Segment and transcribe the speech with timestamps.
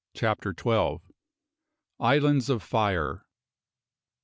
[0.15, 1.11] CHAPTER TWELVE.
[2.01, 3.21] ISLANDS OF FIRE!